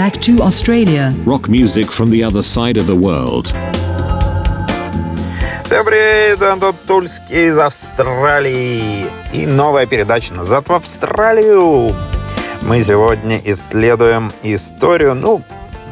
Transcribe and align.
back 0.00 0.18
to 0.18 0.40
Australia. 0.40 1.12
Rock 1.26 1.46
music 1.50 1.88
from 1.90 2.08
the 2.08 2.24
other 2.24 2.42
side 2.42 2.78
of 2.78 2.86
the 2.86 2.96
world. 2.96 3.52
Всем 5.66 5.84
привет, 5.84 6.42
Антон 6.42 6.74
Тульский 6.86 7.48
из 7.48 7.58
Австралии. 7.58 9.04
И 9.34 9.44
новая 9.44 9.84
передача 9.84 10.32
«Назад 10.32 10.70
в 10.70 10.72
Австралию». 10.72 11.94
Мы 12.62 12.82
сегодня 12.82 13.42
исследуем 13.44 14.32
историю, 14.42 15.14
ну, 15.14 15.42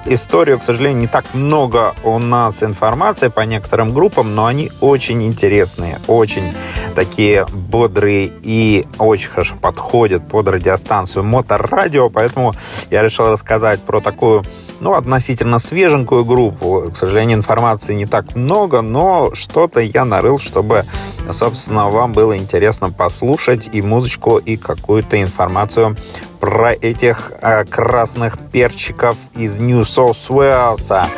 историю, 0.06 0.58
к 0.58 0.62
сожалению, 0.62 1.00
не 1.00 1.06
так 1.06 1.34
много 1.34 1.94
у 2.02 2.18
нас 2.18 2.62
информации 2.62 3.28
по 3.28 3.40
некоторым 3.40 3.92
группам, 3.92 4.34
но 4.34 4.46
они 4.46 4.72
очень 4.80 5.22
интересные, 5.22 5.98
очень 6.06 6.54
такие 6.88 7.46
бодрые 7.52 8.32
и 8.42 8.86
очень 8.98 9.28
хорошо 9.28 9.56
подходят 9.60 10.28
под 10.28 10.48
радиостанцию 10.48 11.24
Моторадио, 11.24 12.10
поэтому 12.10 12.54
я 12.90 13.02
решил 13.02 13.28
рассказать 13.28 13.80
про 13.80 14.00
такую 14.00 14.44
ну, 14.80 14.94
относительно 14.94 15.58
свеженькую 15.58 16.24
группу. 16.24 16.90
К 16.92 16.96
сожалению, 16.96 17.38
информации 17.38 17.94
не 17.94 18.06
так 18.06 18.34
много, 18.34 18.80
но 18.80 19.30
что-то 19.34 19.80
я 19.80 20.04
нарыл, 20.04 20.38
чтобы, 20.38 20.84
собственно, 21.30 21.88
вам 21.88 22.12
было 22.12 22.36
интересно 22.36 22.90
послушать 22.90 23.68
и 23.72 23.82
музычку, 23.82 24.38
и 24.38 24.56
какую-то 24.56 25.20
информацию 25.20 25.96
про 26.40 26.72
этих 26.72 27.32
э, 27.40 27.64
красных 27.64 28.38
перчиков 28.38 29.16
из 29.34 29.58
New 29.58 29.80
South 29.80 30.28
Wales. 30.28 31.08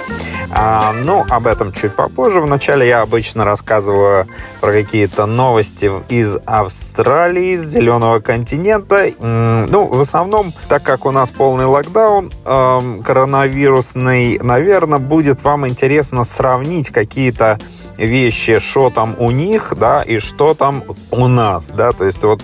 А, 0.53 0.93
ну, 0.93 1.25
об 1.29 1.47
этом 1.47 1.73
чуть 1.73 1.95
попозже. 1.95 2.41
Вначале 2.41 2.89
я 2.89 3.03
обычно 3.03 3.45
рассказываю 3.45 4.27
про 4.61 4.73
какие-то 4.73 5.27
новости 5.27 5.91
из 6.09 6.39
Австралии, 6.45 7.55
из 7.55 7.67
зеленого 7.67 8.21
континента. 8.21 9.11
Ну, 9.21 9.87
в 9.87 10.01
основном, 10.01 10.53
так 10.69 10.83
как 10.83 11.07
у 11.07 11.13
нас 11.13 11.31
полный 11.31 11.67
локдаун 11.67 12.33
э, 12.45 13.01
коронавирусный, 13.51 14.39
наверное, 14.41 14.99
будет 14.99 15.43
вам 15.43 15.67
интересно 15.67 16.25
сравнить 16.25 16.91
какие-то 16.91 17.59
вещи, 17.97 18.59
что 18.61 18.91
там 18.91 19.15
у 19.19 19.31
них, 19.31 19.75
да, 19.77 20.03
и 20.03 20.19
что 20.21 20.55
там 20.55 20.85
у 21.11 21.27
нас, 21.27 21.71
да, 21.71 21.93
то 21.93 22.07
есть 22.07 22.23
вот 22.23 22.43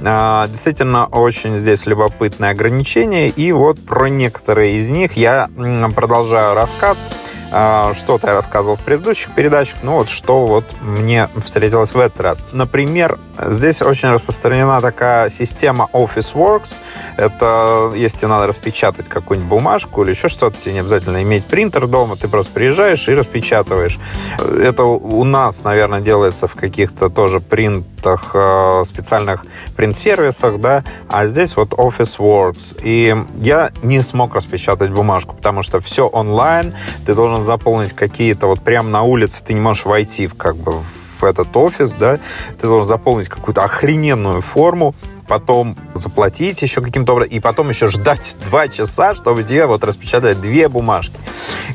э, 0.00 0.44
действительно 0.48 1.06
очень 1.06 1.56
здесь 1.56 1.86
любопытные 1.86 2.50
ограничения, 2.50 3.28
и 3.28 3.52
вот 3.52 3.78
про 3.80 4.08
некоторые 4.08 4.74
из 4.74 4.90
них 4.90 5.12
я 5.12 5.48
продолжаю 5.94 6.54
рассказ. 6.54 7.02
А, 7.50 7.92
что-то 7.94 8.28
я 8.28 8.34
рассказывал 8.34 8.76
в 8.76 8.80
предыдущих 8.80 9.34
передачах, 9.34 9.78
ну 9.82 9.94
вот 9.94 10.08
что 10.08 10.46
вот 10.46 10.74
мне 10.80 11.28
встретилось 11.42 11.92
в 11.92 11.98
этот 11.98 12.20
раз. 12.20 12.44
Например, 12.52 13.18
здесь 13.38 13.82
очень 13.82 14.10
распространена 14.10 14.80
такая 14.80 15.28
система 15.28 15.88
Officeworks. 15.92 16.80
Это 17.16 17.92
если 17.94 18.26
надо 18.26 18.46
распечатать 18.46 19.08
какую-нибудь 19.08 19.48
бумажку 19.48 20.02
или 20.02 20.10
еще 20.10 20.28
что-то, 20.28 20.58
тебе 20.58 20.74
не 20.74 20.80
обязательно 20.80 21.22
иметь 21.22 21.46
принтер 21.46 21.86
дома, 21.86 22.16
ты 22.16 22.28
просто 22.28 22.52
приезжаешь 22.52 23.08
и 23.08 23.14
распечатываешь. 23.14 23.98
Это 24.38 24.84
у 24.84 25.24
нас, 25.24 25.64
наверное, 25.64 26.00
делается 26.00 26.48
в 26.48 26.54
каких-то 26.54 27.08
тоже 27.08 27.40
принтах, 27.40 27.88
э, 28.06 28.82
специальных 28.84 29.44
принт-сервисах, 29.76 30.60
да, 30.60 30.84
а 31.08 31.26
здесь 31.26 31.56
вот 31.56 31.70
Officeworks. 31.70 32.80
И 32.82 33.16
я 33.40 33.70
не 33.82 34.02
смог 34.02 34.34
распечатать 34.34 34.90
бумажку, 34.90 35.34
потому 35.34 35.62
что 35.62 35.80
все 35.80 36.06
онлайн, 36.06 36.74
ты 37.06 37.14
должен 37.14 37.42
заполнить 37.42 37.92
какие-то, 37.92 38.46
вот 38.46 38.60
прямо 38.62 38.88
на 38.88 39.02
улице 39.02 39.44
ты 39.44 39.54
не 39.54 39.60
можешь 39.60 39.84
войти 39.84 40.26
в, 40.26 40.34
как 40.34 40.56
бы 40.56 40.72
в 41.20 41.24
этот 41.24 41.56
офис, 41.56 41.94
да, 41.94 42.18
ты 42.58 42.66
должен 42.66 42.86
заполнить 42.86 43.28
какую-то 43.28 43.62
охрененную 43.64 44.40
форму, 44.40 44.94
потом 45.28 45.76
заплатить 45.94 46.62
еще 46.62 46.80
каким-то 46.80 47.12
образом, 47.12 47.32
и 47.32 47.40
потом 47.40 47.68
еще 47.68 47.88
ждать 47.88 48.36
два 48.46 48.68
часа, 48.68 49.14
чтобы 49.14 49.42
тебе 49.42 49.66
вот 49.66 49.84
распечатать 49.84 50.40
две 50.40 50.68
бумажки. 50.68 51.14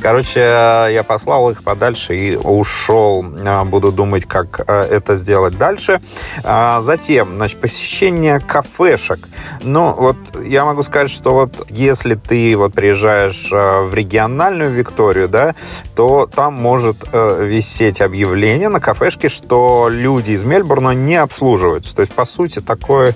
Короче, 0.01 0.39
я 0.39 1.03
послал 1.07 1.51
их 1.51 1.63
подальше 1.63 2.15
и 2.15 2.35
ушел. 2.35 3.25
А, 3.45 3.63
буду 3.63 3.91
думать, 3.91 4.25
как 4.25 4.61
а, 4.67 4.83
это 4.83 5.15
сделать 5.15 5.57
дальше. 5.57 6.01
Затем, 6.43 7.35
значит, 7.35 7.61
посещение 7.61 8.39
кафешек. 8.39 9.27
Ну, 9.61 9.93
вот 9.93 10.17
я 10.43 10.65
могу 10.65 10.83
сказать, 10.83 11.09
что 11.09 11.33
вот 11.33 11.67
если 11.69 12.15
ты 12.15 12.55
вот 12.57 12.73
приезжаешь 12.73 13.49
в 13.51 13.93
региональную 13.93 14.71
Викторию, 14.71 15.29
да, 15.29 15.55
то 15.95 16.27
там 16.33 16.53
может 16.53 16.97
э, 17.11 17.45
висеть 17.45 18.01
объявление 18.01 18.69
на 18.69 18.79
кафешке, 18.79 19.29
что 19.29 19.87
люди 19.89 20.31
из 20.31 20.43
Мельбурна 20.43 20.91
не 20.91 21.15
обслуживаются. 21.15 21.95
То 21.95 22.01
есть, 22.01 22.13
по 22.13 22.25
сути, 22.25 22.59
такое 22.59 23.15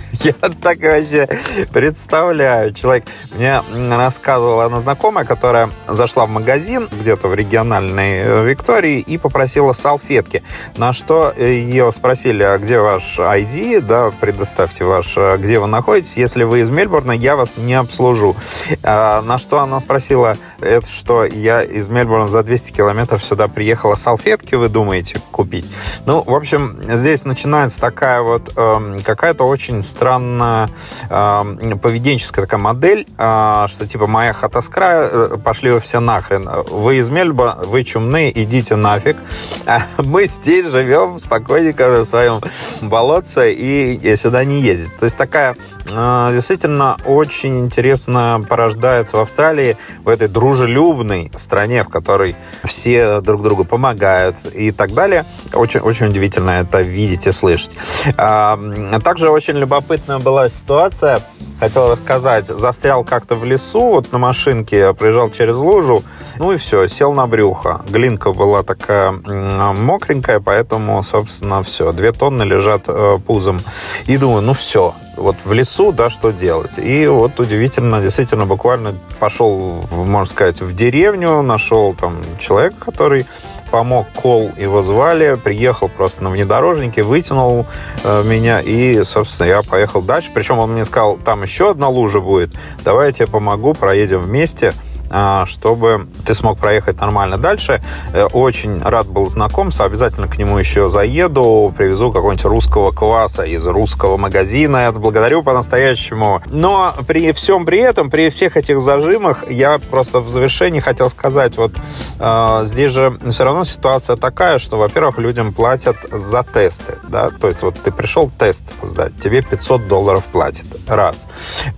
Я 0.23 0.33
так 0.33 0.79
вообще 0.81 1.27
представляю. 1.71 2.71
Человек 2.73 3.05
мне 3.31 3.59
рассказывала 3.89 4.65
одна 4.65 4.79
знакомая, 4.79 5.25
которая 5.25 5.71
зашла 5.87 6.27
в 6.27 6.29
магазин 6.29 6.87
где-то 6.91 7.27
в 7.27 7.33
региональной 7.33 8.19
э, 8.19 8.45
Виктории 8.45 8.99
и 8.99 9.17
попросила 9.17 9.71
салфетки. 9.71 10.43
На 10.77 10.93
что 10.93 11.33
ее 11.35 11.91
спросили, 11.91 12.43
а 12.43 12.59
где 12.59 12.79
ваш 12.79 13.17
ID, 13.17 13.81
да, 13.81 14.11
предоставьте 14.11 14.85
ваш, 14.85 15.17
э, 15.17 15.37
где 15.37 15.57
вы 15.57 15.65
находитесь. 15.65 16.17
Если 16.17 16.43
вы 16.43 16.59
из 16.59 16.69
Мельбурна, 16.69 17.13
я 17.13 17.35
вас 17.35 17.57
не 17.57 17.73
обслужу. 17.73 18.35
А, 18.83 19.23
на 19.23 19.39
что 19.39 19.59
она 19.59 19.79
спросила, 19.79 20.37
это 20.59 20.87
что, 20.87 21.25
я 21.25 21.63
из 21.63 21.89
Мельбурна 21.89 22.27
за 22.27 22.43
200 22.43 22.73
километров 22.73 23.23
сюда 23.23 23.47
приехала, 23.47 23.95
салфетки 23.95 24.53
вы 24.53 24.69
думаете 24.69 25.19
купить? 25.31 25.65
Ну, 26.05 26.21
в 26.21 26.35
общем, 26.35 26.79
здесь 26.87 27.25
начинается 27.25 27.81
такая 27.81 28.21
вот 28.21 28.53
э, 28.55 28.97
какая-то 29.03 29.45
очень 29.45 29.81
странная 29.81 30.10
э, 30.19 31.75
поведенческая 31.81 32.45
такая 32.45 32.59
модель, 32.59 33.07
э, 33.17 33.65
что 33.67 33.87
типа 33.87 34.07
моя 34.07 34.33
хата 34.33 34.61
с 34.61 34.69
края, 34.69 35.09
э, 35.11 35.37
пошли 35.43 35.71
вы 35.71 35.79
все 35.79 35.99
нахрен. 35.99 36.49
Вы 36.69 36.97
из 36.97 37.09
Мельба, 37.09 37.57
вы 37.65 37.83
чумные, 37.83 38.31
идите 38.43 38.75
нафиг. 38.75 39.17
А 39.65 39.81
мы 39.99 40.25
здесь 40.25 40.65
живем 40.65 41.19
спокойненько 41.19 42.01
в 42.01 42.05
своем 42.05 42.41
болотце 42.81 43.53
и 43.53 44.15
сюда 44.15 44.43
не 44.43 44.61
ездить. 44.61 44.95
То 44.97 45.05
есть 45.05 45.17
такая 45.17 45.55
э, 45.89 46.29
действительно 46.33 46.97
очень 47.05 47.59
интересно 47.59 48.43
порождается 48.49 49.17
в 49.17 49.19
Австралии, 49.19 49.77
в 50.03 50.09
этой 50.09 50.27
дружелюбной 50.27 51.31
стране, 51.35 51.83
в 51.83 51.89
которой 51.89 52.35
все 52.63 53.21
друг 53.21 53.41
другу 53.41 53.65
помогают 53.65 54.37
и 54.45 54.71
так 54.71 54.93
далее. 54.93 55.25
Очень, 55.53 55.81
очень 55.81 56.07
удивительно 56.07 56.51
это 56.51 56.81
видеть 56.81 57.27
и 57.27 57.31
слышать. 57.31 57.71
А, 58.17 58.59
также 59.03 59.29
очень 59.29 59.55
любопытно 59.55 59.90
любопытная 59.91 60.19
была 60.19 60.47
ситуация, 60.47 61.19
хотел 61.61 61.91
рассказать. 61.91 62.47
Застрял 62.47 63.03
как-то 63.03 63.35
в 63.35 63.45
лесу, 63.45 63.81
вот 63.81 64.11
на 64.11 64.17
машинке, 64.17 64.93
проезжал 64.93 65.29
через 65.29 65.55
лужу, 65.55 66.03
ну 66.39 66.51
и 66.53 66.57
все, 66.57 66.87
сел 66.87 67.13
на 67.13 67.27
брюхо. 67.27 67.81
Глинка 67.87 68.33
была 68.33 68.63
такая 68.63 69.11
мокренькая, 69.11 70.39
поэтому, 70.39 71.01
собственно, 71.03 71.61
все. 71.61 71.91
Две 71.91 72.11
тонны 72.13 72.43
лежат 72.43 72.85
э, 72.87 73.19
пузом. 73.25 73.59
И 74.07 74.17
думаю, 74.17 74.41
ну 74.41 74.53
все, 74.53 74.95
вот 75.17 75.35
в 75.45 75.53
лесу, 75.53 75.91
да, 75.91 76.09
что 76.09 76.31
делать. 76.31 76.79
И 76.79 77.07
вот 77.07 77.39
удивительно, 77.39 78.01
действительно, 78.01 78.45
буквально 78.47 78.95
пошел, 79.19 79.85
можно 79.91 80.25
сказать, 80.25 80.61
в 80.61 80.73
деревню, 80.73 81.43
нашел 81.43 81.93
там 81.93 82.21
человека, 82.39 82.75
который 82.79 83.27
помог 83.69 84.07
кол, 84.13 84.51
его 84.57 84.81
звали, 84.81 85.35
приехал 85.41 85.89
просто 85.89 86.23
на 86.23 86.29
внедорожнике, 86.29 87.03
вытянул 87.03 87.65
э, 88.03 88.23
меня, 88.23 88.59
и, 88.59 89.03
собственно, 89.03 89.47
я 89.47 89.61
поехал 89.63 90.01
дальше. 90.01 90.31
Причем 90.33 90.59
он 90.59 90.73
мне 90.73 90.85
сказал, 90.85 91.17
там 91.17 91.41
еще 91.43 91.50
одна 91.59 91.89
лужа 91.89 92.19
будет, 92.19 92.51
давай 92.83 93.07
я 93.07 93.13
тебе 93.13 93.27
помогу, 93.27 93.73
проедем 93.73 94.21
вместе. 94.21 94.73
А, 95.13 95.45
чтобы 95.45 96.07
ты 96.25 96.33
смог 96.33 96.57
проехать 96.57 96.99
нормально 97.01 97.37
дальше. 97.37 97.81
Э, 98.13 98.25
очень 98.25 98.81
рад 98.81 99.07
был 99.07 99.27
знакомиться, 99.29 99.83
обязательно 99.83 100.27
к 100.27 100.37
нему 100.37 100.57
еще 100.57 100.89
заеду, 100.89 101.73
привезу 101.77 102.13
какого-нибудь 102.13 102.45
русского 102.45 102.91
кваса 102.91 103.43
из 103.43 103.65
русского 103.65 104.15
магазина. 104.15 104.91
Благодарю 104.93 105.43
по-настоящему. 105.43 106.41
Но 106.47 106.95
при 107.07 107.33
всем 107.33 107.65
при 107.65 107.79
этом, 107.79 108.09
при 108.09 108.29
всех 108.29 108.55
этих 108.55 108.81
зажимах, 108.81 109.49
я 109.49 109.79
просто 109.79 110.21
в 110.21 110.29
завершении 110.29 110.79
хотел 110.79 111.09
сказать, 111.09 111.57
вот 111.57 111.73
э, 112.19 112.61
здесь 112.63 112.91
же 112.93 113.17
все 113.29 113.43
равно 113.43 113.65
ситуация 113.65 114.15
такая, 114.15 114.59
что, 114.59 114.77
во-первых, 114.77 115.17
людям 115.17 115.53
платят 115.53 115.97
за 116.11 116.43
тесты, 116.43 116.97
да, 117.03 117.29
то 117.29 117.49
есть 117.49 117.61
вот 117.63 117.75
ты 117.81 117.91
пришел 117.91 118.31
тест 118.37 118.73
сдать, 118.81 119.19
тебе 119.21 119.41
500 119.41 119.87
долларов 119.87 120.23
платят, 120.31 120.67
раз. 120.87 121.27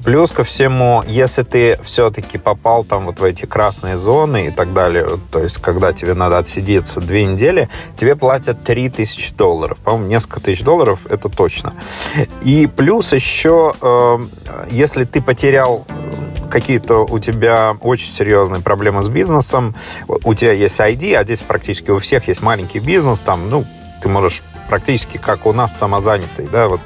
Плюс 0.04 0.32
ко 0.32 0.44
всему, 0.44 1.04
если 1.08 1.44
ты 1.44 1.80
все-таки 1.84 2.38
попал 2.38 2.84
там 2.84 3.06
вот 3.06 3.23
в 3.24 3.26
эти 3.26 3.46
красные 3.46 3.96
зоны 3.96 4.48
и 4.48 4.52
так 4.52 4.74
далее, 4.74 5.18
то 5.32 5.40
есть 5.40 5.60
когда 5.60 5.94
тебе 5.94 6.14
надо 6.14 6.40
отсидеться 6.40 7.00
две 7.00 7.24
недели, 7.26 7.70
тебе 7.96 8.18
платят 8.18 8.66
3000 8.66 9.36
долларов. 9.36 9.78
По-моему, 9.80 10.08
несколько 10.08 10.42
тысяч 10.42 10.62
долларов, 10.62 11.00
это 11.10 11.30
точно. 11.30 11.74
И 12.42 12.68
плюс 12.68 13.14
еще, 13.14 13.74
э, 13.82 14.18
если 14.70 15.06
ты 15.06 15.22
потерял 15.22 15.86
какие-то 16.52 17.06
у 17.06 17.18
тебя 17.18 17.78
очень 17.80 18.10
серьезные 18.10 18.62
проблемы 18.62 19.02
с 19.04 19.08
бизнесом, 19.08 19.74
у 20.08 20.34
тебя 20.34 20.52
есть 20.52 20.78
ID, 20.82 21.16
а 21.16 21.24
здесь 21.24 21.40
практически 21.40 21.92
у 21.92 22.00
всех 22.00 22.28
есть 22.28 22.42
маленький 22.42 22.80
бизнес, 22.80 23.22
там, 23.22 23.50
ну, 23.50 23.66
ты 24.02 24.10
можешь 24.10 24.44
практически 24.74 25.18
как 25.18 25.46
у 25.46 25.54
нас 25.54 25.78
самозанятый, 25.78 26.48
да, 26.48 26.68
вот 26.68 26.82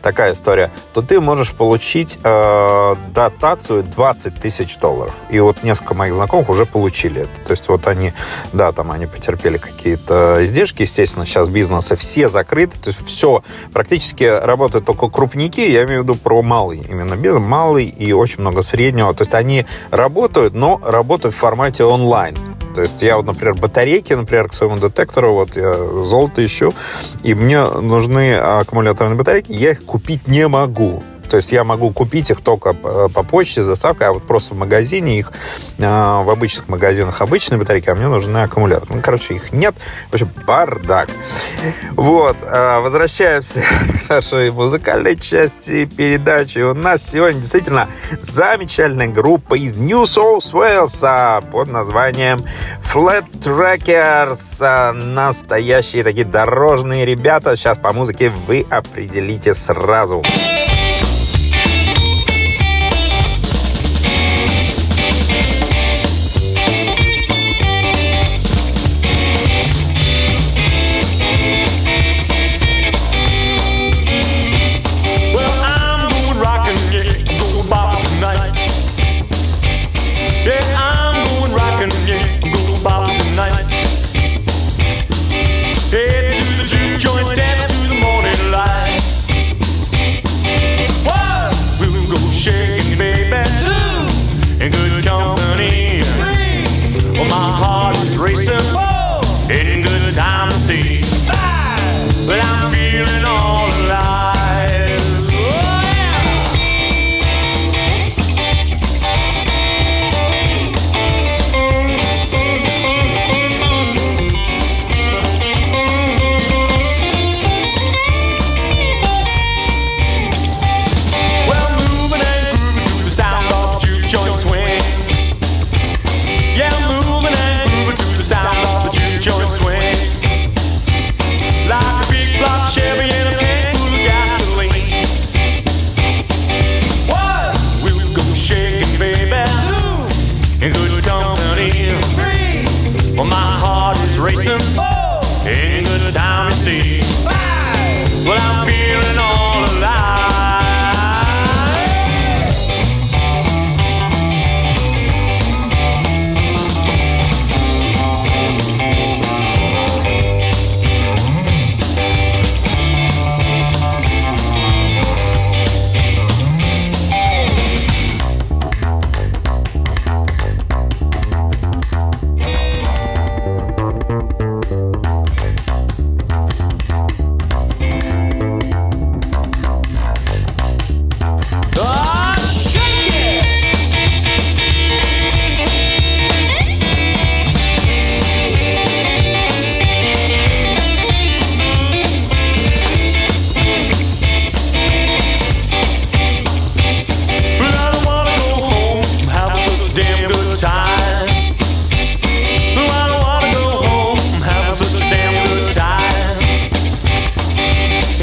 такая 0.00 0.32
история, 0.32 0.70
то 0.94 1.02
ты 1.02 1.20
можешь 1.20 1.52
получить 1.52 2.18
э, 2.24 2.94
дотацию 3.12 3.82
20 3.82 4.40
тысяч 4.40 4.78
долларов. 4.78 5.12
И 5.28 5.38
вот 5.38 5.62
несколько 5.62 5.92
моих 5.92 6.14
знакомых 6.14 6.48
уже 6.48 6.64
получили 6.64 7.24
это. 7.24 7.40
То 7.44 7.50
есть 7.50 7.68
вот 7.68 7.88
они, 7.88 8.14
да, 8.54 8.72
там 8.72 8.90
они 8.90 9.04
потерпели 9.04 9.58
какие-то 9.58 10.38
издержки, 10.40 10.80
естественно, 10.80 11.26
сейчас 11.26 11.50
бизнесы 11.50 11.94
все 11.96 12.30
закрыты, 12.30 12.80
то 12.80 12.88
есть 12.88 13.04
все, 13.04 13.42
практически 13.70 14.24
работают 14.24 14.86
только 14.86 15.10
крупники, 15.10 15.60
я 15.60 15.84
имею 15.84 16.00
в 16.00 16.04
виду 16.04 16.14
про 16.14 16.40
малый 16.40 16.78
именно 16.88 17.16
бизнес, 17.16 17.42
малый 17.42 17.84
и 17.84 18.14
очень 18.14 18.40
много 18.40 18.62
среднего. 18.62 19.12
То 19.12 19.24
есть 19.24 19.34
они 19.34 19.66
работают, 19.90 20.54
но 20.54 20.80
работают 20.82 21.34
в 21.34 21.38
формате 21.38 21.84
онлайн. 21.84 22.38
То 22.76 22.82
есть 22.82 23.00
я 23.00 23.16
вот, 23.16 23.24
например, 23.24 23.54
батарейки, 23.54 24.12
например, 24.12 24.48
к 24.48 24.52
своему 24.52 24.76
детектору, 24.76 25.32
вот 25.32 25.56
я 25.56 25.72
золото 25.72 26.44
ищу, 26.44 26.74
и 27.22 27.32
мне 27.32 27.64
нужны 27.64 28.36
аккумуляторные 28.36 29.16
батарейки, 29.16 29.50
я 29.50 29.70
их 29.70 29.82
купить 29.86 30.28
не 30.28 30.46
могу. 30.46 31.02
То 31.28 31.36
есть 31.36 31.52
я 31.52 31.64
могу 31.64 31.90
купить 31.90 32.30
их 32.30 32.40
только 32.40 32.72
по 32.74 33.22
почте 33.22 33.62
с 33.62 33.66
доставкой, 33.66 34.08
а 34.08 34.12
вот 34.12 34.26
просто 34.26 34.54
в 34.54 34.56
магазине 34.56 35.18
их, 35.18 35.32
а, 35.78 36.22
в 36.22 36.30
обычных 36.30 36.68
магазинах 36.68 37.20
обычные 37.20 37.58
батарейки, 37.58 37.88
а 37.90 37.94
мне 37.94 38.08
нужны 38.08 38.38
аккумуляторы. 38.38 38.94
Ну, 38.94 39.02
короче, 39.02 39.34
их 39.34 39.52
нет. 39.52 39.74
В 40.10 40.14
общем, 40.14 40.30
бардак. 40.46 41.08
Вот. 41.92 42.36
А, 42.42 42.80
возвращаемся 42.80 43.62
к 44.06 44.08
нашей 44.08 44.50
музыкальной 44.50 45.16
части 45.16 45.86
передачи. 45.86 46.58
У 46.58 46.74
нас 46.74 47.08
сегодня 47.08 47.40
действительно 47.40 47.88
замечательная 48.20 49.08
группа 49.08 49.54
из 49.54 49.76
New 49.76 50.02
South 50.02 50.52
Wales 50.52 50.98
а, 51.02 51.40
под 51.40 51.68
названием 51.68 52.44
Flat 52.82 53.24
Trackers. 53.32 54.92
Настоящие 54.92 56.04
такие 56.04 56.26
дорожные 56.26 57.04
ребята. 57.04 57.56
Сейчас 57.56 57.78
по 57.78 57.92
музыке 57.92 58.30
вы 58.46 58.66
определите 58.70 59.54
сразу. 59.54 59.76
Сразу. 59.76 60.65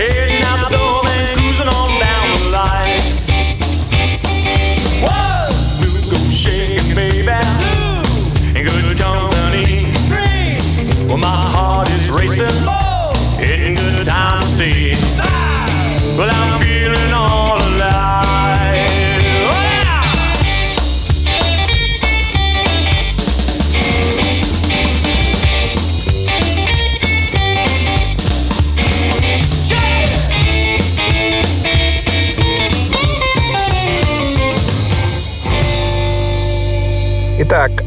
Hey, 0.04 0.33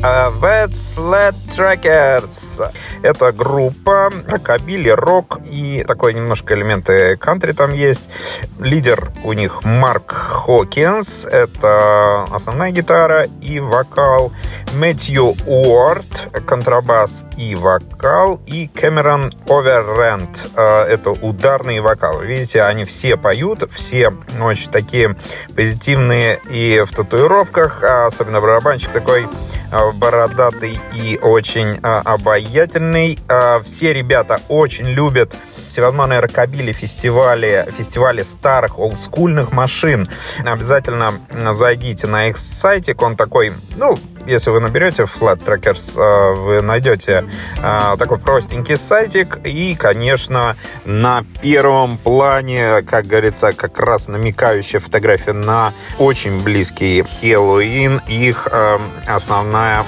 Uh, 0.07 0.31
Wet 0.41 0.71
Flat 0.95 1.35
Trackers. 1.51 2.61
Это 3.07 3.31
группа 3.31 4.11
рокобили, 4.27 4.89
рок 4.89 5.39
и 5.49 5.85
такой 5.87 6.13
немножко 6.13 6.55
элементы 6.55 7.17
кантри 7.17 7.53
там 7.53 7.73
есть. 7.73 8.11
Лидер 8.59 9.13
у 9.23 9.33
них 9.33 9.65
Марк 9.65 10.13
Хокинс. 10.13 11.25
Это 11.25 12.25
основная 12.25 12.73
гитара 12.73 13.29
и 13.41 13.61
вокал. 13.61 14.33
Мэтью 14.75 15.37
Уорд, 15.47 16.31
контрабас 16.47 17.25
и 17.37 17.55
вокал. 17.55 18.41
И 18.45 18.67
Кэмерон 18.67 19.33
Оверренд. 19.49 20.51
Это 20.57 21.11
ударный 21.11 21.79
вокал. 21.79 22.23
Видите, 22.23 22.63
они 22.63 22.85
все 22.85 23.17
поют, 23.17 23.71
все 23.73 24.13
очень 24.43 24.73
такие 24.73 25.15
позитивные 25.55 26.41
и 26.51 26.83
в 26.85 26.93
татуировках. 26.93 27.85
А 27.85 28.07
особенно 28.07 28.41
барабанщик 28.41 28.91
такой 28.91 29.29
а, 29.71 29.93
бородатый 29.93 30.79
и 30.95 31.19
очень 31.21 31.79
а, 31.83 32.01
обаятельный. 32.05 32.96
А, 33.29 33.63
все 33.63 33.93
ребята 33.93 34.41
очень 34.49 34.87
любят 34.87 35.35
всевозможные 35.69 36.21
рокобили, 36.21 36.73
фестивали, 36.73 37.69
фестивали 37.77 38.23
старых 38.23 38.79
олдскульных 38.79 39.53
машин. 39.53 40.09
Обязательно 40.45 41.15
зайдите 41.53 42.07
на 42.07 42.29
их 42.29 42.39
сайтик, 42.39 43.03
он 43.03 43.17
такой, 43.17 43.53
ну, 43.77 43.99
если 44.27 44.51
вы 44.51 44.61
наберете 44.61 45.03
Flat 45.03 45.45
Trackers, 45.45 45.99
э, 45.99 46.35
вы 46.35 46.63
найдете 46.63 47.25
э, 47.63 47.97
такой 47.99 48.19
простенький 48.19 48.77
сайтик. 48.77 49.39
И, 49.45 49.75
конечно, 49.75 50.57
на 50.85 51.25
первом 51.41 51.99
плане, 51.99 52.83
как 52.83 53.07
говорится, 53.07 53.53
как 53.53 53.79
раз 53.81 54.09
намекающая 54.09 54.81
фотография 54.81 55.33
на 55.33 55.73
очень 55.99 56.43
близкий 56.43 57.03
Хэллоуин. 57.03 58.01
Их 58.09 58.49
э, 58.51 58.79
основная 59.07 59.85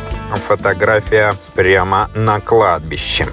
фотография 0.46 1.34
прямо 1.54 2.10
на 2.14 2.40
кладбище. 2.40 3.26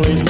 place 0.00 0.29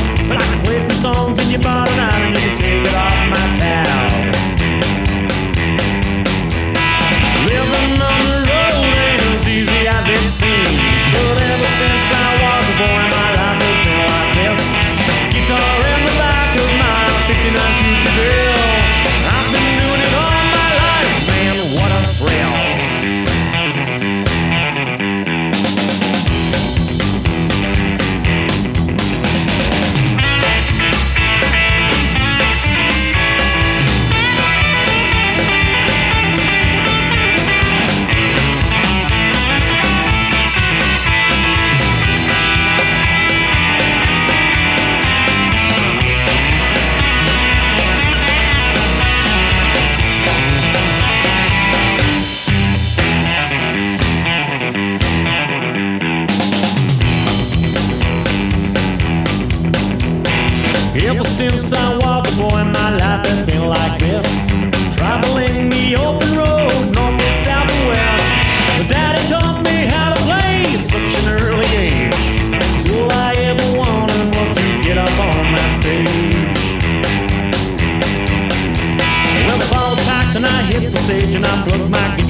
some 0.81 0.95
songs 0.95 1.37
in 1.37 1.51
your 1.51 1.61
tonight 1.61 2.11
and 2.11 2.35
you 2.35 2.41
can 2.41 2.55
take 2.57 2.87
it 2.87 2.95
off 2.95 3.29
my 3.29 3.57
tab. 3.57 4.10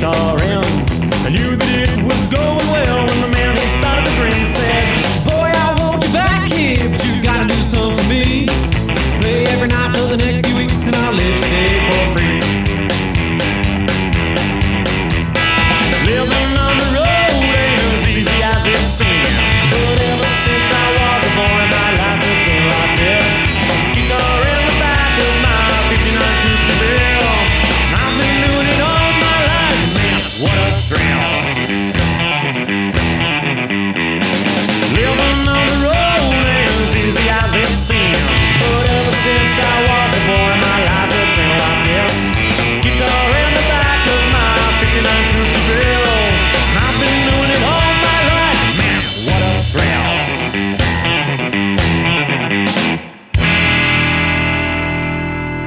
Guitar 0.02 0.34
in. 0.42 0.66
I 1.22 1.30
knew 1.30 1.56
that 1.56 1.74
it 1.78 2.02
was 2.02 2.26
going 2.26 2.66
well 2.74 3.06
when 3.06 3.22
the 3.22 3.30
man 3.30 3.54
he 3.54 3.68
started 3.70 4.02
to 4.02 4.14
grin 4.18 4.46
said, 4.50 4.98
Boy, 5.30 5.46
I 5.46 5.78
want 5.78 6.02
you 6.02 6.12
back 6.12 6.50
here, 6.50 6.90
but 6.90 7.06
you 7.06 7.22
gotta 7.22 7.46
do 7.46 7.54
something 7.62 8.02
for 8.02 8.10
me. 8.10 8.50
Play 9.22 9.46
every 9.46 9.68
night 9.68 9.96
for 9.96 10.10
the 10.10 10.18
next 10.18 10.44
few 10.48 10.58
weeks 10.58 10.88
and 10.88 10.96
I'll 10.96 11.14
let 11.14 11.30
you 11.30 11.38
stay 11.38 11.81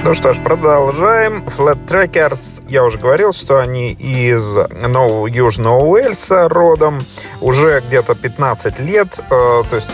Ну 0.05 0.13
что 0.13 0.35
ж, 0.35 0.39
продолжаем. 0.39 1.43
Flat 1.57 1.79
Trackers, 1.87 2.63
я 2.69 2.85
уже 2.85 2.99
говорил, 2.99 3.33
что 3.33 3.59
они 3.59 3.93
из 3.93 4.55
Нового 4.87 5.27
Южного 5.27 5.81
Уэльса 5.81 6.47
родом. 6.51 7.01
Уже 7.41 7.83
где-то 7.87 8.15
15 8.15 8.81
лет, 8.81 9.19
э, 9.19 9.31
то 9.31 9.75
есть 9.75 9.91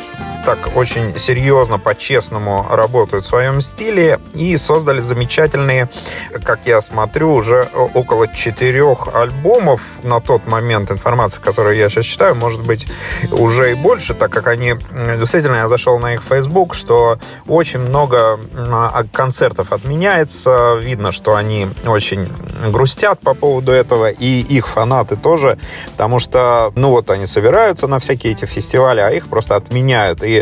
так 0.51 0.77
очень 0.77 1.17
серьезно, 1.17 1.79
по-честному 1.79 2.67
работают 2.69 3.25
в 3.25 3.29
своем 3.29 3.61
стиле 3.61 4.19
и 4.35 4.57
создали 4.57 5.01
замечательные, 5.01 5.89
как 6.43 6.67
я 6.67 6.81
смотрю, 6.81 7.35
уже 7.35 7.69
около 7.95 8.27
четырех 8.27 9.15
альбомов 9.15 9.81
на 10.03 10.21
тот 10.21 10.49
момент. 10.49 10.91
Информация, 10.91 11.41
которую 11.41 11.77
я 11.77 11.89
сейчас 11.89 12.07
читаю, 12.07 12.35
может 12.35 12.67
быть 12.67 12.89
уже 13.31 13.71
и 13.71 13.75
больше, 13.75 14.13
так 14.15 14.33
как 14.33 14.49
они... 14.49 14.75
Действительно, 15.19 15.55
я 15.57 15.69
зашел 15.69 16.01
на 16.01 16.15
их 16.15 16.23
Facebook, 16.29 16.75
что 16.75 17.21
очень 17.47 17.79
много 17.79 18.41
а, 18.57 19.05
концертов 19.13 19.73
отменяется. 19.73 20.79
Видно, 20.81 21.13
что 21.13 21.37
они 21.37 21.69
очень 21.87 22.29
грустят 22.73 23.21
по 23.21 23.35
поводу 23.35 23.71
этого, 23.71 24.11
и 24.11 24.41
их 24.41 24.67
фанаты 24.67 25.15
тоже, 25.17 25.59
потому 25.93 26.19
что, 26.19 26.73
ну 26.75 26.91
вот, 26.91 27.09
они 27.11 27.27
собираются 27.27 27.87
на 27.87 28.01
всякие 28.01 28.33
эти 28.33 28.47
фестивали, 28.47 28.99
а 28.99 29.11
их 29.11 29.29
просто 29.29 29.55
отменяют. 29.55 30.25
И, 30.25 30.40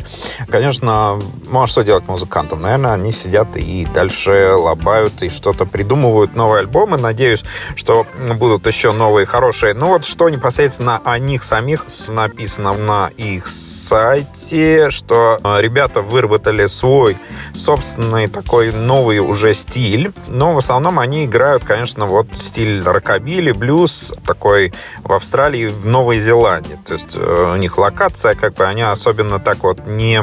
конечно, 0.48 1.20
ну 1.50 1.62
а 1.62 1.66
что 1.66 1.82
делать 1.82 2.06
музыкантам? 2.08 2.62
Наверное, 2.62 2.92
они 2.92 3.12
сидят 3.12 3.56
и 3.56 3.86
дальше 3.94 4.52
лобают 4.54 5.22
и 5.22 5.28
что-то 5.28 5.64
придумывают, 5.66 6.34
новые 6.34 6.60
альбомы. 6.60 6.96
Надеюсь, 6.98 7.44
что 7.76 8.06
будут 8.34 8.66
еще 8.66 8.92
новые 8.92 9.26
хорошие. 9.26 9.74
Ну 9.74 9.88
вот, 9.88 10.04
что 10.04 10.28
непосредственно 10.28 11.00
о 11.04 11.18
них 11.18 11.42
самих 11.42 11.86
написано 12.06 12.72
на 12.72 13.08
их 13.16 13.46
сайте, 13.46 14.90
что 14.90 15.38
э, 15.42 15.60
ребята 15.60 16.02
выработали 16.02 16.66
свой 16.66 17.16
собственный 17.54 18.28
такой 18.28 18.72
новый 18.72 19.18
уже 19.18 19.54
стиль. 19.54 20.12
Но 20.26 20.54
в 20.54 20.58
основном 20.58 20.98
они 20.98 21.24
играют, 21.24 21.64
конечно, 21.64 22.06
вот 22.06 22.26
стиль 22.34 22.82
рокобили, 22.82 23.52
блюз 23.52 24.12
такой 24.26 24.72
в 25.02 25.12
Австралии, 25.12 25.66
в 25.66 25.86
Новой 25.86 26.18
Зеландии. 26.18 26.78
То 26.86 26.94
есть 26.94 27.14
э, 27.14 27.52
у 27.54 27.56
них 27.56 27.78
локация, 27.78 28.34
как 28.34 28.54
бы 28.54 28.64
они 28.64 28.82
особенно 28.82 29.38
так 29.38 29.62
вот 29.62 29.77
не 29.86 30.22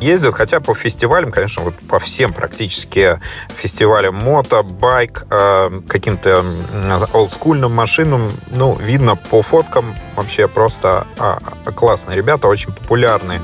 ездят, 0.00 0.34
хотя 0.34 0.60
по 0.60 0.74
фестивалям, 0.74 1.30
конечно, 1.30 1.62
вот 1.62 1.74
по 1.88 1.98
всем 1.98 2.32
практически 2.32 3.20
фестивалям 3.56 4.14
мото, 4.14 4.62
байк, 4.62 5.26
э, 5.30 5.80
каким-то 5.88 6.44
олдскульным 7.12 7.72
машинам, 7.72 8.30
ну, 8.50 8.76
видно 8.76 9.16
по 9.16 9.42
фоткам 9.42 9.94
вообще 10.18 10.48
просто 10.48 11.06
а, 11.18 11.38
классные 11.76 12.16
ребята, 12.16 12.48
очень 12.48 12.72
популярные. 12.72 13.40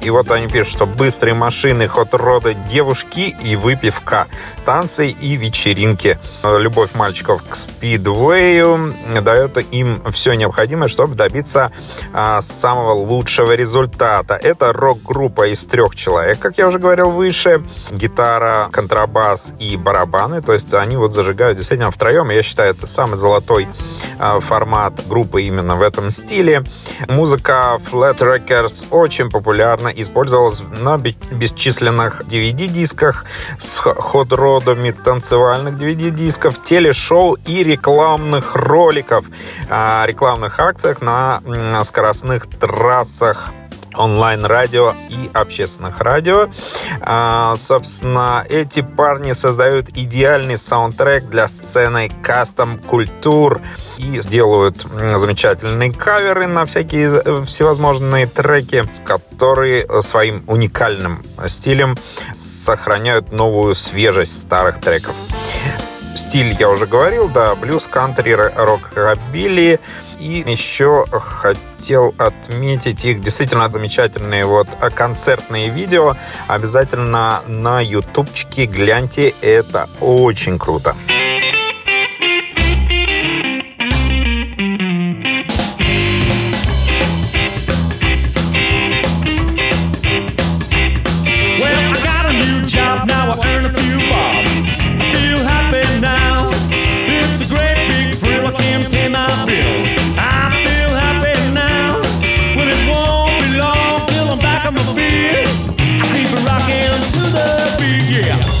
И 0.00 0.10
вот 0.10 0.30
они 0.30 0.48
пишут, 0.48 0.72
что 0.72 0.86
быстрые 0.86 1.34
машины, 1.34 1.88
ход 1.88 2.14
рода 2.14 2.54
девушки 2.54 3.36
и 3.42 3.54
выпивка, 3.54 4.26
танцы 4.64 5.10
и 5.10 5.36
вечеринки. 5.36 6.18
Любовь 6.42 6.94
мальчиков 6.94 7.42
к 7.48 7.54
спидвею 7.54 8.94
дает 9.20 9.58
им 9.72 10.02
все 10.10 10.34
необходимое, 10.34 10.88
чтобы 10.88 11.14
добиться 11.14 11.70
а, 12.12 12.40
самого 12.40 12.92
лучшего 12.92 13.54
результата. 13.54 14.34
Это 14.34 14.72
рок-группа 14.72 15.48
из 15.48 15.66
трех 15.66 15.85
трех 15.86 15.96
человек, 15.96 16.38
как 16.38 16.58
я 16.58 16.66
уже 16.66 16.78
говорил 16.78 17.10
выше. 17.10 17.62
Гитара, 17.90 18.68
контрабас 18.72 19.54
и 19.58 19.76
барабаны. 19.76 20.42
То 20.42 20.52
есть 20.52 20.74
они 20.74 20.96
вот 20.96 21.12
зажигают 21.12 21.58
действительно 21.58 21.90
втроем. 21.90 22.30
Я 22.30 22.42
считаю, 22.42 22.70
это 22.70 22.86
самый 22.86 23.16
золотой 23.16 23.68
а, 24.18 24.40
формат 24.40 25.06
группы 25.08 25.42
именно 25.42 25.76
в 25.76 25.82
этом 25.82 26.10
стиле. 26.10 26.64
Музыка 27.08 27.78
Flat 27.90 28.18
Records 28.18 28.86
очень 28.90 29.30
популярна, 29.30 29.88
использовалась 29.88 30.62
на 30.80 30.98
бесчисленных 30.98 32.22
DVD-дисках 32.22 33.24
с 33.58 33.78
ход-родами 33.78 34.90
танцевальных 34.90 35.74
DVD-дисков, 35.74 36.62
телешоу 36.62 37.34
и 37.46 37.62
рекламных 37.62 38.56
роликов, 38.56 39.26
рекламных 39.68 40.58
акциях 40.58 41.00
на 41.00 41.40
скоростных 41.84 42.46
трассах 42.46 43.52
онлайн-радио 43.96 44.94
и 45.08 45.30
общественных 45.32 46.00
радио. 46.00 46.48
А, 47.00 47.56
собственно, 47.56 48.44
эти 48.48 48.82
парни 48.82 49.32
создают 49.32 49.88
идеальный 49.90 50.58
саундтрек 50.58 51.24
для 51.24 51.48
сцены 51.48 52.10
кастом 52.22 52.78
культур 52.78 53.60
и 53.98 54.20
сделают 54.20 54.82
замечательные 54.82 55.92
каверы 55.92 56.46
на 56.46 56.64
всякие 56.64 57.22
э, 57.24 57.44
всевозможные 57.44 58.26
треки, 58.26 58.84
которые 59.04 59.86
своим 60.02 60.44
уникальным 60.46 61.24
стилем 61.46 61.96
сохраняют 62.32 63.32
новую 63.32 63.74
свежесть 63.74 64.40
старых 64.40 64.80
треков. 64.80 65.14
Стиль 66.14 66.56
я 66.58 66.70
уже 66.70 66.86
говорил, 66.86 67.28
да, 67.28 67.54
блюз, 67.54 67.86
кантри, 67.86 68.32
рок-рабили– 68.32 69.80
и 70.18 70.44
еще 70.46 71.04
хотел 71.10 72.14
отметить 72.18 73.04
их 73.04 73.22
действительно 73.22 73.70
замечательные 73.70 74.44
вот 74.44 74.68
концертные 74.94 75.70
видео. 75.70 76.16
Обязательно 76.48 77.42
на 77.46 77.80
ютубчике 77.80 78.66
гляньте, 78.66 79.34
это 79.40 79.88
очень 80.00 80.58
круто. 80.58 80.94
Yeah. 108.16 108.55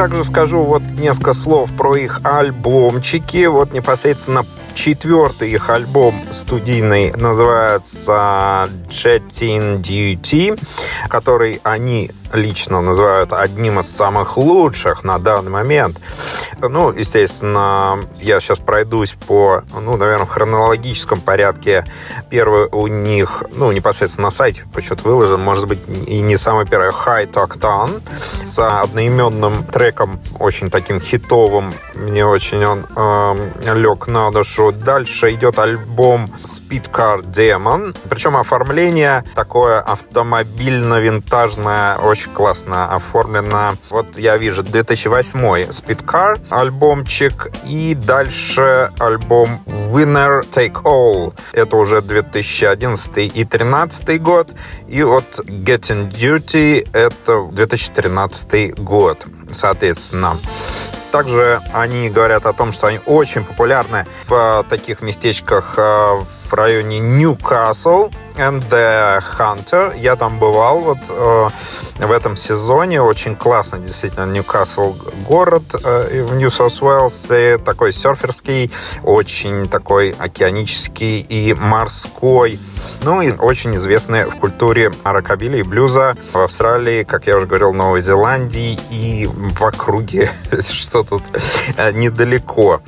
Также 0.00 0.24
скажу 0.24 0.62
вот 0.62 0.82
несколько 0.98 1.34
слов 1.34 1.68
про 1.76 1.94
их 1.94 2.22
альбомчики. 2.24 3.44
Вот 3.44 3.74
непосредственно 3.74 4.46
четвертый 4.80 5.50
их 5.52 5.68
альбом 5.68 6.24
студийный 6.30 7.12
называется 7.12 8.66
Jetting 8.88 9.82
Duty, 9.82 10.58
который 11.10 11.60
они 11.64 12.10
лично 12.32 12.80
называют 12.80 13.32
одним 13.32 13.80
из 13.80 13.94
самых 13.94 14.36
лучших 14.36 15.04
на 15.04 15.18
данный 15.18 15.50
момент. 15.50 16.00
Ну, 16.60 16.92
естественно, 16.92 18.04
я 18.16 18.40
сейчас 18.40 18.58
пройдусь 18.58 19.14
по, 19.26 19.62
ну, 19.74 19.96
наверное, 19.96 20.26
в 20.26 20.30
хронологическом 20.30 21.20
порядке. 21.20 21.84
Первый 22.28 22.68
у 22.70 22.86
них, 22.86 23.44
ну, 23.54 23.72
непосредственно 23.72 24.28
на 24.28 24.30
сайте 24.30 24.64
почему-то 24.74 25.08
выложен, 25.08 25.40
может 25.40 25.66
быть, 25.66 25.78
и 26.06 26.20
не 26.20 26.36
самый 26.36 26.66
первый, 26.66 26.90
High 26.90 27.30
Talk 27.30 27.58
Down 27.58 28.02
с 28.42 28.58
одноименным 28.58 29.64
треком, 29.64 30.20
очень 30.38 30.70
таким 30.70 31.00
хитовым. 31.00 31.72
Мне 31.94 32.26
очень 32.26 32.64
он 32.64 32.86
э, 32.94 33.74
лег 33.74 34.06
на 34.06 34.30
душу. 34.30 34.72
Дальше 34.72 35.32
идет 35.32 35.58
альбом 35.58 36.28
Speed 36.44 36.90
Car 36.90 37.22
Demon. 37.22 37.96
Причем 38.08 38.36
оформление 38.36 39.24
такое 39.34 39.80
автомобильно-винтажное, 39.80 41.96
очень 41.96 42.19
очень 42.20 42.32
классно 42.32 42.94
оформлено. 42.94 43.72
Вот 43.88 44.18
я 44.18 44.36
вижу 44.36 44.62
2008 44.62 45.38
Speedcar 45.70 46.38
альбомчик 46.50 47.50
и 47.66 47.94
дальше 47.94 48.92
альбом 48.98 49.62
Winner 49.66 50.42
Take 50.42 50.82
All. 50.82 51.32
Это 51.52 51.76
уже 51.76 52.02
2011 52.02 53.16
и 53.18 53.44
2013 53.44 54.22
год. 54.22 54.50
И 54.86 55.02
вот 55.02 55.40
Getting 55.46 56.10
Dirty 56.10 56.88
это 56.92 57.48
2013 57.52 58.78
год, 58.78 59.26
соответственно. 59.50 60.36
Также 61.12 61.60
они 61.72 62.10
говорят 62.10 62.44
о 62.44 62.52
том, 62.52 62.72
что 62.72 62.86
они 62.86 63.00
очень 63.06 63.44
популярны 63.44 64.06
в 64.28 64.64
таких 64.68 65.00
местечках 65.00 65.74
э, 65.76 66.22
в 66.50 66.54
районе 66.54 66.98
Newcastle 66.98 68.10
and 68.36 68.62
the 68.70 69.22
Hunter. 69.38 69.96
Я 69.98 70.16
там 70.16 70.38
бывал 70.38 70.80
вот 70.80 70.98
э, 71.08 71.48
в 71.98 72.10
этом 72.10 72.36
сезоне. 72.36 73.02
Очень 73.02 73.36
классно, 73.36 73.78
действительно, 73.78 74.26
Ньюкасл 74.26 74.94
город 75.28 75.62
э, 75.74 76.24
в 76.24 76.34
New 76.34 76.61
South 76.61 77.05
Wales. 77.05 77.58
Такой 77.64 77.92
серферский, 77.92 78.70
очень 79.02 79.68
такой 79.68 80.10
океанический 80.10 81.20
и 81.20 81.54
морской. 81.54 82.58
Ну 83.02 83.20
и 83.22 83.32
очень 83.32 83.76
известный 83.76 84.24
в 84.24 84.36
культуре 84.36 84.90
рокобили 85.04 85.58
и 85.58 85.62
блюза 85.62 86.14
в 86.32 86.38
Австралии, 86.38 87.04
как 87.04 87.26
я 87.26 87.36
уже 87.36 87.46
говорил, 87.46 87.72
Новой 87.72 88.02
Зеландии 88.02 88.78
и 88.90 89.28
в 89.30 89.62
округе, 89.62 90.30
что 90.72 91.02
тут 91.02 91.22
э, 91.76 91.92
недалеко. 91.92 92.80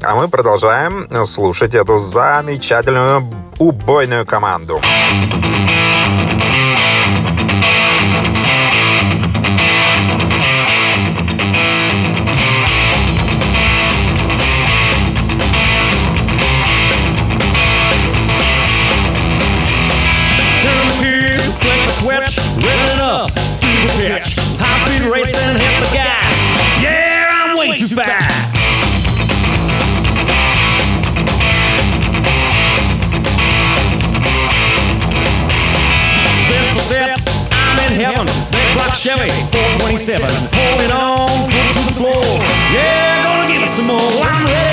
А 0.00 0.14
мы 0.14 0.28
продолжаем 0.28 1.26
слушать 1.26 1.74
эту 1.74 1.98
замечательную 1.98 3.01
убойную 3.58 4.26
команду. 4.26 4.80
7, 38.26 38.50
big 38.50 38.94
Chevy, 38.94 39.30
427. 39.50 40.28
Hold 40.54 40.80
it 40.80 40.94
on, 40.94 41.28
foot 41.50 41.72
to 41.72 41.80
the 41.86 41.94
floor. 41.98 42.24
Yeah, 42.72 43.22
gonna 43.24 43.48
give 43.48 43.62
it 43.62 43.68
some 43.68 43.86
more. 43.86 43.98
I'm 43.98 44.46
ready. 44.46 44.71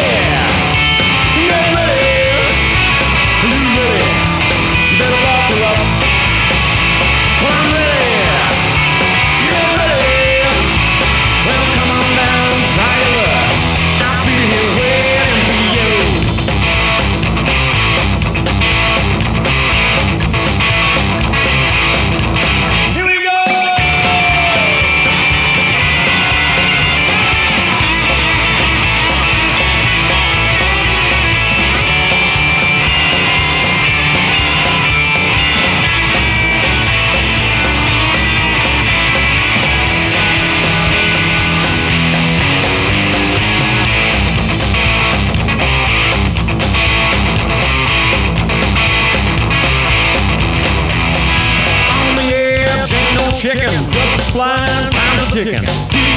chicken. 55.44 56.09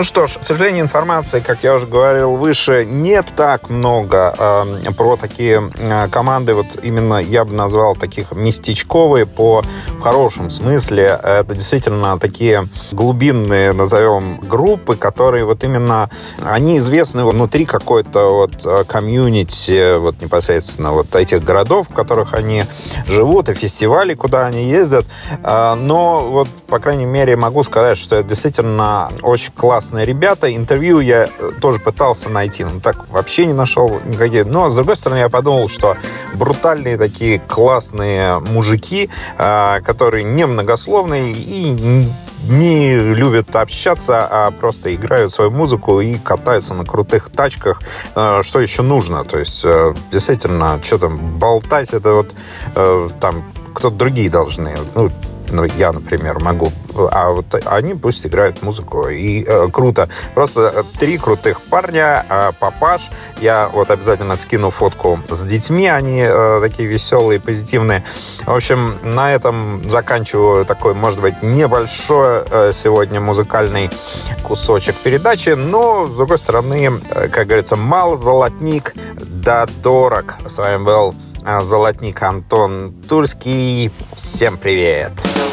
Ну 0.00 0.04
что 0.04 0.26
ж, 0.26 0.38
к 0.38 0.42
сожалению, 0.42 0.84
информации, 0.84 1.40
как 1.40 1.62
я 1.62 1.74
уже 1.74 1.86
говорил 1.86 2.36
выше, 2.36 2.86
не 2.86 3.20
так 3.20 3.68
много 3.68 4.34
э, 4.38 4.92
про 4.96 5.18
такие 5.18 5.70
э, 5.76 6.08
команды. 6.08 6.54
Вот 6.54 6.78
именно 6.82 7.18
я 7.18 7.44
бы 7.44 7.52
назвал 7.52 7.94
таких 7.94 8.32
местечковые 8.32 9.26
по 9.26 9.62
в 9.98 10.00
хорошем 10.00 10.48
смысле. 10.48 11.20
Это 11.22 11.54
действительно 11.54 12.18
такие 12.18 12.66
глубинные, 12.92 13.74
назовем, 13.74 14.38
группы, 14.38 14.96
которые 14.96 15.44
вот 15.44 15.64
именно, 15.64 16.08
они 16.42 16.78
известны 16.78 17.26
внутри 17.26 17.66
какой-то 17.66 18.20
вот 18.30 18.64
э, 18.64 18.84
комьюнити, 18.84 19.98
вот 19.98 20.22
непосредственно 20.22 20.92
вот 20.92 21.14
этих 21.14 21.44
городов, 21.44 21.88
в 21.90 21.94
которых 21.94 22.32
они 22.32 22.64
живут, 23.06 23.50
и 23.50 23.54
фестивали, 23.54 24.14
куда 24.14 24.46
они 24.46 24.64
ездят. 24.64 25.04
Э, 25.44 25.74
Но 25.74 26.26
вот, 26.26 26.48
по 26.68 26.78
крайней 26.78 27.04
мере, 27.04 27.36
могу 27.36 27.62
сказать, 27.64 27.98
что 27.98 28.16
это 28.16 28.30
действительно 28.30 29.10
очень 29.20 29.52
классные 29.90 30.06
ребята. 30.06 30.54
Интервью 30.54 31.00
я 31.00 31.26
э, 31.26 31.50
тоже 31.60 31.80
пытался 31.80 32.28
найти, 32.28 32.64
но 32.64 32.80
так 32.80 33.08
вообще 33.08 33.46
не 33.46 33.52
нашел 33.52 34.00
никакие. 34.04 34.44
Но, 34.44 34.70
с 34.70 34.76
другой 34.76 34.96
стороны, 34.96 35.18
я 35.18 35.28
подумал, 35.28 35.68
что 35.68 35.96
брутальные 36.34 36.96
такие 36.96 37.40
классные 37.40 38.38
мужики, 38.38 39.10
э, 39.38 39.80
которые 39.84 40.24
не 40.24 40.46
многословные 40.46 41.32
и 41.32 42.08
не 42.48 42.94
любят 42.94 43.54
общаться, 43.56 44.26
а 44.30 44.50
просто 44.50 44.94
играют 44.94 45.32
свою 45.32 45.50
музыку 45.50 46.00
и 46.00 46.14
катаются 46.18 46.74
на 46.74 46.84
крутых 46.84 47.30
тачках. 47.30 47.82
Э, 48.14 48.42
Что 48.42 48.60
еще 48.60 48.82
нужно? 48.82 49.24
То 49.24 49.38
есть, 49.38 49.64
э, 49.64 49.94
действительно, 50.12 50.80
что 50.82 50.98
там, 50.98 51.38
болтать, 51.38 51.92
это 51.92 52.14
вот 52.14 52.34
э, 52.76 53.08
там 53.20 53.42
кто-то 53.74 53.96
другие 53.96 54.30
должны. 54.30 54.70
Ну, 54.94 55.10
ну, 55.50 55.64
я, 55.64 55.92
например, 55.92 56.38
могу. 56.40 56.70
А 56.94 57.30
вот 57.30 57.46
они 57.66 57.94
пусть 57.94 58.26
играют 58.26 58.62
музыку. 58.62 59.08
И 59.08 59.44
э, 59.46 59.68
круто. 59.72 60.08
Просто 60.34 60.72
э, 60.74 60.82
три 60.98 61.18
крутых 61.18 61.60
парня. 61.62 62.24
Э, 62.28 62.52
папаш. 62.58 63.10
Я 63.40 63.68
вот 63.72 63.90
обязательно 63.90 64.36
скину 64.36 64.70
фотку 64.70 65.20
с 65.28 65.44
детьми. 65.44 65.88
Они 65.88 66.22
э, 66.22 66.60
такие 66.60 66.88
веселые, 66.88 67.40
позитивные. 67.40 68.04
В 68.44 68.54
общем, 68.54 68.98
на 69.02 69.32
этом 69.32 69.88
заканчиваю 69.88 70.64
такой, 70.64 70.94
может 70.94 71.20
быть, 71.20 71.42
небольшой 71.42 72.42
э, 72.50 72.72
сегодня 72.72 73.20
музыкальный 73.20 73.90
кусочек 74.42 74.96
передачи. 74.96 75.50
Но, 75.50 76.06
с 76.06 76.14
другой 76.14 76.38
стороны, 76.38 77.00
э, 77.10 77.28
как 77.28 77.46
говорится, 77.46 77.76
мало 77.76 78.16
золотник, 78.16 78.94
да 79.16 79.66
дорог. 79.82 80.36
С 80.46 80.58
вами 80.58 80.82
был 80.84 81.14
э, 81.44 81.60
Золотник 81.62 82.22
Антон 82.22 82.94
Тульский. 83.08 83.90
Всем 84.14 84.58
привет! 84.58 85.12
Hey, 85.12 85.49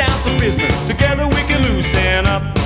down 0.00 0.22
to 0.22 0.38
business. 0.38 0.74
Together 0.88 1.26
we 1.26 1.42
can 1.46 1.60
loosen 1.62 2.24
up. 2.24 2.59